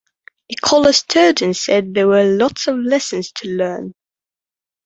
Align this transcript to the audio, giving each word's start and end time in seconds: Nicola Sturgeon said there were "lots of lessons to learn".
Nicola 0.49 0.93
Sturgeon 0.93 1.53
said 1.53 1.93
there 1.93 2.07
were 2.07 2.23
"lots 2.23 2.65
of 2.65 2.75
lessons 2.79 3.31
to 3.33 3.47
learn". 3.49 3.93